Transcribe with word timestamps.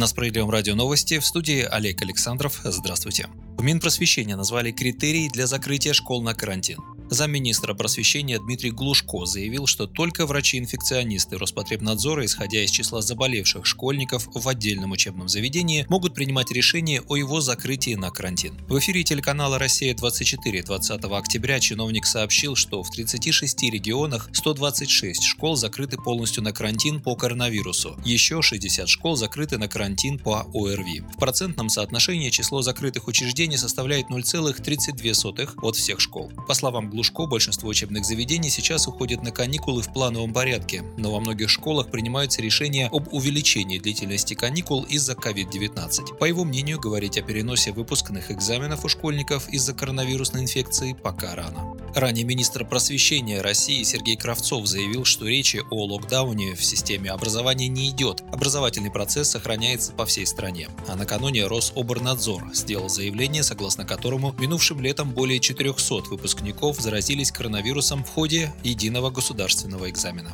На 0.00 0.06
Справедливом 0.06 0.48
радио 0.48 0.74
новости 0.74 1.18
в 1.18 1.26
студии 1.26 1.60
Олег 1.60 2.00
Александров. 2.00 2.62
Здравствуйте. 2.64 3.28
В 3.58 3.62
Минпросвещения 3.62 4.34
назвали 4.34 4.72
критерии 4.72 5.28
для 5.28 5.46
закрытия 5.46 5.92
школ 5.92 6.22
на 6.22 6.34
карантин. 6.34 6.78
Замминистра 7.10 7.74
просвещения 7.74 8.38
Дмитрий 8.38 8.70
Глушко 8.70 9.26
заявил, 9.26 9.66
что 9.66 9.88
только 9.88 10.26
врачи-инфекционисты 10.26 11.38
Роспотребнадзора, 11.38 12.24
исходя 12.24 12.62
из 12.62 12.70
числа 12.70 13.02
заболевших 13.02 13.66
школьников 13.66 14.28
в 14.32 14.48
отдельном 14.48 14.92
учебном 14.92 15.28
заведении, 15.28 15.84
могут 15.88 16.14
принимать 16.14 16.52
решение 16.52 17.02
о 17.08 17.16
его 17.16 17.40
закрытии 17.40 17.96
на 17.96 18.10
карантин. 18.10 18.56
В 18.68 18.78
эфире 18.78 19.02
телеканала 19.02 19.58
«Россия-24» 19.58 20.64
20 20.64 21.04
октября 21.06 21.58
чиновник 21.58 22.06
сообщил, 22.06 22.54
что 22.54 22.84
в 22.84 22.90
36 22.90 23.64
регионах 23.64 24.30
126 24.32 25.24
школ 25.24 25.56
закрыты 25.56 25.96
полностью 25.96 26.44
на 26.44 26.52
карантин 26.52 27.00
по 27.00 27.16
коронавирусу, 27.16 27.98
еще 28.04 28.40
60 28.40 28.88
школ 28.88 29.16
закрыты 29.16 29.58
на 29.58 29.66
карантин 29.66 30.20
по 30.20 30.46
ОРВИ. 30.54 31.00
В 31.00 31.18
процентном 31.18 31.70
соотношении 31.70 32.30
число 32.30 32.62
закрытых 32.62 33.08
учреждений 33.08 33.56
составляет 33.56 34.06
0,32 34.10 35.58
от 35.60 35.74
всех 35.74 35.98
школ. 35.98 36.30
По 36.46 36.54
словам 36.54 36.88
Глушко, 36.88 36.99
Глушко 37.00 37.24
большинство 37.24 37.70
учебных 37.70 38.04
заведений 38.04 38.50
сейчас 38.50 38.86
уходят 38.86 39.22
на 39.22 39.30
каникулы 39.30 39.80
в 39.80 39.90
плановом 39.90 40.34
порядке, 40.34 40.84
но 40.98 41.10
во 41.10 41.18
многих 41.18 41.48
школах 41.48 41.90
принимаются 41.90 42.42
решения 42.42 42.90
об 42.92 43.08
увеличении 43.14 43.78
длительности 43.78 44.34
каникул 44.34 44.82
из-за 44.82 45.14
COVID-19. 45.14 46.18
По 46.18 46.26
его 46.26 46.44
мнению, 46.44 46.78
говорить 46.78 47.16
о 47.16 47.22
переносе 47.22 47.72
выпускных 47.72 48.30
экзаменов 48.30 48.84
у 48.84 48.88
школьников 48.90 49.48
из-за 49.48 49.72
коронавирусной 49.72 50.42
инфекции 50.42 50.92
пока 50.92 51.34
рано. 51.34 51.74
Ранее 51.94 52.24
министр 52.24 52.64
просвещения 52.64 53.40
России 53.40 53.82
Сергей 53.82 54.16
Кравцов 54.16 54.66
заявил, 54.66 55.04
что 55.04 55.26
речи 55.26 55.62
о 55.70 55.84
локдауне 55.86 56.54
в 56.54 56.64
системе 56.64 57.10
образования 57.10 57.68
не 57.68 57.90
идет. 57.90 58.22
Образовательный 58.32 58.90
процесс 58.90 59.30
сохраняется 59.30 59.92
по 59.92 60.06
всей 60.06 60.26
стране. 60.26 60.68
А 60.86 60.94
накануне 60.94 61.46
Рособорнадзор 61.46 62.50
сделал 62.54 62.88
заявление, 62.88 63.42
согласно 63.42 63.84
которому 63.84 64.34
минувшим 64.38 64.80
летом 64.80 65.10
более 65.10 65.40
400 65.40 66.10
выпускников 66.10 66.80
заразились 66.80 67.32
коронавирусом 67.32 68.04
в 68.04 68.08
ходе 68.08 68.52
единого 68.62 69.10
государственного 69.10 69.90
экзамена. 69.90 70.30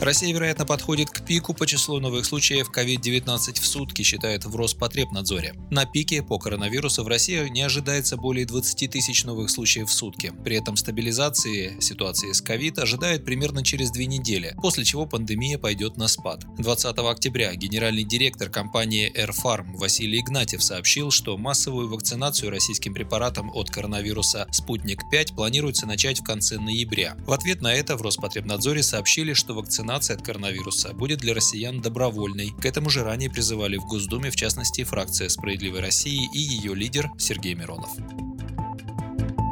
Россия, 0.00 0.32
вероятно, 0.32 0.64
подходит 0.64 1.10
к 1.10 1.24
пику 1.24 1.54
по 1.54 1.66
числу 1.66 1.98
новых 1.98 2.24
случаев 2.24 2.70
COVID-19 2.70 3.60
в 3.60 3.66
сутки, 3.66 4.02
считают 4.02 4.44
в 4.44 4.54
Роспотребнадзоре. 4.54 5.54
На 5.70 5.86
пике 5.86 6.22
по 6.22 6.38
коронавирусу 6.38 7.02
в 7.02 7.08
России 7.08 7.48
не 7.48 7.62
ожидается 7.62 8.16
более 8.16 8.46
20 8.46 8.90
тысяч 8.92 9.24
новых 9.24 9.50
случаев 9.50 9.88
в 9.88 9.92
сутки. 9.92 10.32
При 10.44 10.56
этом 10.56 10.76
стабилизации 10.76 11.80
ситуации 11.80 12.30
с 12.30 12.42
COVID 12.44 12.80
ожидают 12.80 13.24
примерно 13.24 13.64
через 13.64 13.90
две 13.90 14.06
недели, 14.06 14.54
после 14.62 14.84
чего 14.84 15.04
пандемия 15.04 15.58
пойдет 15.58 15.96
на 15.96 16.06
спад. 16.06 16.44
20 16.58 16.96
октября 16.98 17.52
генеральный 17.56 18.04
директор 18.04 18.50
компании 18.50 19.12
AirFarm 19.16 19.76
Василий 19.78 20.20
Игнатьев 20.20 20.62
сообщил, 20.62 21.10
что 21.10 21.36
массовую 21.36 21.88
вакцинацию 21.88 22.50
российским 22.50 22.94
препаратом 22.94 23.50
от 23.52 23.68
коронавируса 23.68 24.46
«Спутник-5» 24.52 25.34
планируется 25.34 25.86
начать 25.86 26.20
в 26.20 26.24
конце 26.24 26.60
ноября. 26.60 27.16
В 27.26 27.32
ответ 27.32 27.62
на 27.62 27.74
это 27.74 27.96
в 27.96 28.02
Роспотребнадзоре 28.02 28.84
сообщили, 28.84 29.32
что 29.32 29.54
вакцинация 29.54 29.87
вакцинация 29.88 30.16
от 30.16 30.22
коронавируса 30.22 30.92
будет 30.92 31.18
для 31.20 31.32
россиян 31.32 31.80
добровольной. 31.80 32.52
К 32.60 32.66
этому 32.66 32.90
же 32.90 33.04
ранее 33.04 33.30
призывали 33.30 33.78
в 33.78 33.86
Госдуме, 33.86 34.30
в 34.30 34.36
частности, 34.36 34.84
фракция 34.84 35.30
«Справедливой 35.30 35.80
России» 35.80 36.28
и 36.34 36.38
ее 36.38 36.74
лидер 36.74 37.10
Сергей 37.18 37.54
Миронов. 37.54 37.90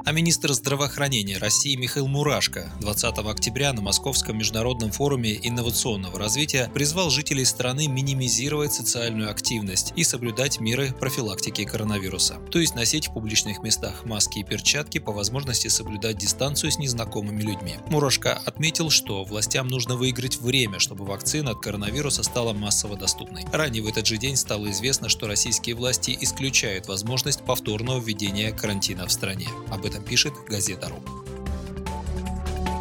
А 0.06 0.12
министр 0.12 0.52
здравоохранения 0.52 1.36
России 1.36 1.74
Михаил 1.74 2.06
Мурашко 2.06 2.70
20 2.80 3.18
октября 3.18 3.72
на 3.72 3.82
Московском 3.82 4.38
международном 4.38 4.92
форуме 4.92 5.36
инновационного 5.42 6.16
развития 6.16 6.70
призвал 6.72 7.10
жителей 7.10 7.44
страны 7.44 7.88
минимизировать 7.88 8.72
социальную 8.72 9.28
активность 9.28 9.92
и 9.96 10.04
соблюдать 10.04 10.60
меры 10.60 10.92
профилактики 10.92 11.64
коронавируса, 11.64 12.36
то 12.52 12.60
есть 12.60 12.76
носить 12.76 13.08
в 13.08 13.14
публичных 13.14 13.64
местах 13.64 14.04
маски 14.04 14.38
и 14.38 14.44
перчатки, 14.44 15.00
по 15.00 15.10
возможности 15.10 15.66
соблюдать 15.66 16.18
дистанцию 16.18 16.70
с 16.70 16.78
незнакомыми 16.78 17.42
людьми. 17.42 17.74
Мурашко 17.88 18.34
отметил, 18.34 18.90
что 18.90 19.24
властям 19.24 19.66
нужно 19.66 19.96
выиграть 19.96 20.36
время, 20.36 20.78
чтобы 20.78 21.04
вакцина 21.04 21.50
от 21.50 21.60
коронавируса 21.60 22.22
стала 22.22 22.52
массово 22.52 22.96
доступной. 22.96 23.44
Ранее 23.52 23.82
в 23.82 23.88
этот 23.88 24.06
же 24.06 24.18
день 24.18 24.36
стало 24.36 24.70
известно, 24.70 25.08
что 25.08 25.26
российские 25.26 25.74
власти 25.74 26.16
исключают 26.20 26.86
возможность 26.86 27.40
повторного 27.40 27.98
введения 27.98 28.52
карантина 28.52 29.08
в 29.08 29.10
стране. 29.10 29.48
Об 29.68 29.84
этом 29.84 29.95
пишет 30.00 30.34
газета 30.48 30.88
«Ру». 30.88 31.25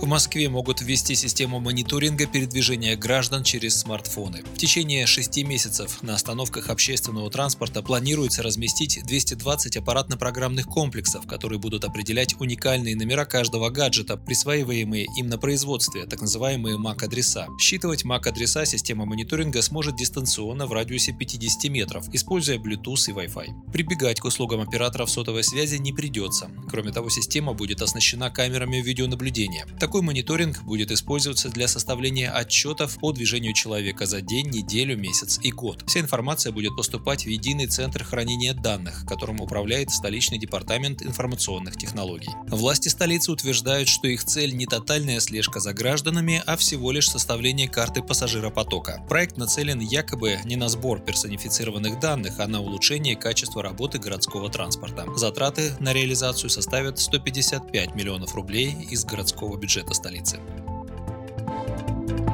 В 0.02 0.08
Москве 0.08 0.50
могут 0.50 0.82
ввести 0.82 1.16
систему 1.16 1.60
мониторинга 1.60 2.28
передвижения 2.28 2.96
граждан 2.98 3.44
через 3.44 3.80
смартфоны. 3.80 4.44
В 4.54 4.58
течение 4.58 5.08
шести 5.08 5.44
месяцев 5.44 6.04
на 6.04 6.14
остановках 6.14 6.70
общественного 6.70 7.32
транспорта 7.32 7.82
планируется 7.82 8.44
разместить 8.44 9.00
220 9.04 9.78
аппаратно-программных 9.78 10.68
комплексов, 10.68 11.26
которые 11.26 11.60
будут 11.60 11.86
определять 11.86 12.40
уникальные 12.40 12.96
номера 12.96 13.26
каждого 13.26 13.70
гаджета, 13.70 14.18
присваиваемые 14.18 15.08
им 15.18 15.28
на 15.28 15.38
производстве, 15.38 16.06
так 16.06 16.22
называемые 16.22 16.78
MAC-адреса. 16.78 17.48
Считывать 17.60 18.04
MAC-адреса 18.04 18.66
система 18.66 19.06
мониторинга 19.06 19.62
сможет 19.62 19.96
дистанционно 19.96 20.68
в 20.68 20.74
радиусе 20.74 21.14
50 21.14 21.72
метров, 21.72 22.14
используя 22.14 22.58
Bluetooth 22.58 23.10
и 23.10 23.14
Wi-Fi. 23.14 23.72
Прибегать 23.72 24.20
к 24.20 24.26
услугам 24.26 24.60
операторов 24.60 25.10
сотовой 25.10 25.44
связи 25.44 25.78
не 25.78 25.94
придется. 25.94 26.52
Кроме 26.70 26.92
того, 26.92 27.10
система 27.10 27.54
будет 27.54 27.82
оснащена 27.82 28.30
камерами 28.30 28.82
видеонаблюдения. 28.82 29.66
Такой 29.86 30.02
мониторинг 30.02 30.64
будет 30.64 30.90
использоваться 30.90 31.48
для 31.50 31.68
составления 31.68 32.32
отчетов 32.32 32.98
по 32.98 33.12
движению 33.12 33.54
человека 33.54 34.08
за 34.08 34.20
день, 34.20 34.50
неделю, 34.50 34.98
месяц 34.98 35.40
и 35.44 35.52
год. 35.52 35.84
Вся 35.86 36.00
информация 36.00 36.52
будет 36.52 36.76
поступать 36.76 37.26
в 37.26 37.30
единый 37.30 37.68
центр 37.68 38.04
хранения 38.04 38.56
данных, 38.56 39.06
которым 39.08 39.42
управляет 39.42 39.92
столичный 39.92 40.40
департамент 40.40 41.04
информационных 41.04 41.78
технологий. 41.78 42.32
Власти 42.48 42.90
столицы 42.90 43.32
утверждают, 43.32 43.88
что 43.88 44.08
их 44.08 44.24
цель 44.24 44.56
не 44.56 44.66
тотальная 44.66 45.20
слежка 45.20 45.60
за 45.60 45.72
гражданами, 45.72 46.42
а 46.48 46.58
всего 46.58 46.92
лишь 46.92 47.08
составление 47.08 47.70
карты 47.70 48.02
пассажиропотока. 48.02 49.06
Проект 49.08 49.38
нацелен 49.38 49.82
якобы 49.82 50.40
не 50.46 50.56
на 50.56 50.68
сбор 50.68 51.00
персонифицированных 51.00 52.00
данных, 52.00 52.40
а 52.40 52.48
на 52.48 52.60
улучшение 52.60 53.16
качества 53.16 53.62
работы 53.62 54.00
городского 54.00 54.50
транспорта. 54.50 55.06
Затраты 55.16 55.74
на 55.80 55.94
реализацию 55.94 56.50
составят 56.50 56.98
155 56.98 57.94
миллионов 57.94 58.34
рублей 58.34 58.76
из 58.90 59.06
городского 59.06 59.56
бюджета 59.56 59.75
бюджета 59.76 59.94
столицы. 59.94 60.40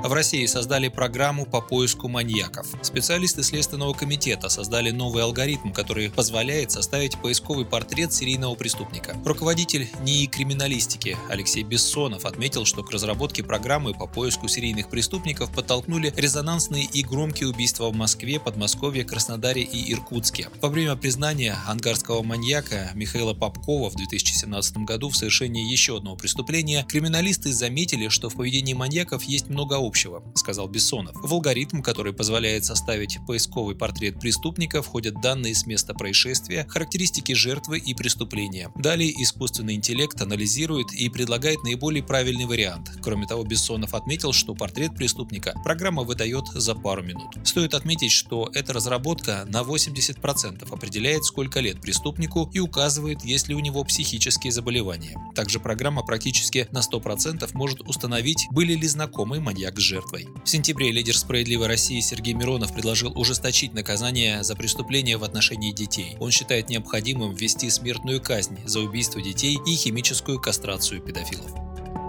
В 0.03 0.13
России 0.13 0.47
создали 0.47 0.87
программу 0.87 1.45
по 1.45 1.61
поиску 1.61 2.07
маньяков. 2.07 2.65
Специалисты 2.81 3.43
Следственного 3.43 3.93
комитета 3.93 4.49
создали 4.49 4.89
новый 4.89 5.21
алгоритм, 5.21 5.71
который 5.71 6.09
позволяет 6.09 6.71
составить 6.71 7.19
поисковый 7.21 7.65
портрет 7.65 8.11
серийного 8.11 8.55
преступника. 8.55 9.15
Руководитель 9.23 9.87
НИИ 10.01 10.25
криминалистики 10.25 11.15
Алексей 11.29 11.61
Бессонов 11.61 12.25
отметил, 12.25 12.65
что 12.65 12.83
к 12.83 12.89
разработке 12.89 13.43
программы 13.43 13.93
по 13.93 14.07
поиску 14.07 14.47
серийных 14.47 14.89
преступников 14.89 15.53
подтолкнули 15.53 16.11
резонансные 16.17 16.85
и 16.85 17.03
громкие 17.03 17.49
убийства 17.49 17.89
в 17.89 17.95
Москве, 17.95 18.39
Подмосковье, 18.39 19.03
Краснодаре 19.03 19.61
и 19.61 19.93
Иркутске. 19.93 20.49
Во 20.61 20.69
время 20.69 20.95
признания 20.95 21.55
ангарского 21.67 22.23
маньяка 22.23 22.89
Михаила 22.95 23.35
Попкова 23.35 23.91
в 23.91 23.95
2017 23.95 24.77
году 24.77 25.09
в 25.09 25.15
совершении 25.15 25.71
еще 25.71 25.97
одного 25.97 26.15
преступления 26.15 26.83
криминалисты 26.89 27.53
заметили, 27.53 28.07
что 28.07 28.29
в 28.29 28.35
поведении 28.35 28.73
маньяков 28.73 29.23
есть 29.25 29.47
много 29.49 29.75
общего, 29.91 30.23
сказал 30.35 30.69
Бессонов. 30.69 31.13
В 31.21 31.33
алгоритм, 31.33 31.81
который 31.81 32.13
позволяет 32.13 32.63
составить 32.63 33.19
поисковый 33.27 33.75
портрет 33.75 34.21
преступника, 34.21 34.81
входят 34.81 35.19
данные 35.21 35.53
с 35.53 35.65
места 35.65 35.93
происшествия, 35.93 36.65
характеристики 36.69 37.33
жертвы 37.33 37.77
и 37.77 37.93
преступления. 37.93 38.71
Далее 38.77 39.11
искусственный 39.21 39.73
интеллект 39.73 40.21
анализирует 40.21 40.93
и 40.93 41.09
предлагает 41.09 41.61
наиболее 41.63 42.03
правильный 42.03 42.45
вариант. 42.45 42.89
Кроме 43.01 43.27
того, 43.27 43.43
Бессонов 43.43 43.93
отметил, 43.93 44.31
что 44.31 44.55
портрет 44.55 44.95
преступника 44.95 45.59
программа 45.65 46.03
выдает 46.03 46.47
за 46.53 46.73
пару 46.73 47.03
минут. 47.03 47.35
Стоит 47.43 47.73
отметить, 47.73 48.13
что 48.13 48.49
эта 48.53 48.71
разработка 48.71 49.45
на 49.49 49.63
80% 49.63 50.73
определяет, 50.73 51.25
сколько 51.25 51.59
лет 51.59 51.81
преступнику 51.81 52.49
и 52.53 52.59
указывает, 52.59 53.25
есть 53.25 53.49
ли 53.49 53.55
у 53.55 53.59
него 53.59 53.83
психические 53.83 54.53
заболевания. 54.53 55.19
Также 55.35 55.59
программа 55.59 56.01
практически 56.03 56.69
на 56.71 56.79
100% 56.79 57.49
может 57.55 57.81
установить, 57.81 58.47
были 58.51 58.73
ли 58.73 58.87
знакомы 58.87 59.41
маньяк 59.41 59.80
жертвой. 59.81 60.27
В 60.43 60.49
сентябре 60.49 60.91
лидер 60.91 61.17
«Справедливой 61.17 61.67
России» 61.67 61.99
Сергей 61.99 62.33
Миронов 62.33 62.73
предложил 62.73 63.11
ужесточить 63.17 63.73
наказание 63.73 64.43
за 64.43 64.55
преступления 64.55 65.17
в 65.17 65.23
отношении 65.23 65.71
детей. 65.71 66.15
Он 66.19 66.31
считает 66.31 66.69
необходимым 66.69 67.33
ввести 67.33 67.69
смертную 67.69 68.21
казнь 68.21 68.59
за 68.65 68.79
убийство 68.79 69.21
детей 69.21 69.59
и 69.65 69.75
химическую 69.75 70.39
кастрацию 70.39 71.01
педофилов. 71.01 71.51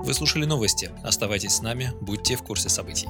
Вы 0.04 0.14
слушали 0.14 0.44
новости. 0.44 0.90
Оставайтесь 1.02 1.56
с 1.56 1.62
нами, 1.62 1.92
будьте 2.00 2.36
в 2.36 2.42
курсе 2.42 2.68
событий. 2.68 3.08